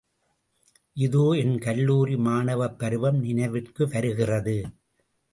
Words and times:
இதோ 0.97 1.25
என் 1.33 1.57
கல்லூரி 1.59 2.15
மாணவப் 2.19 2.77
பருவம் 2.77 3.19
நினைவிற்கு 3.19 3.87
வருகிறது. 3.87 4.55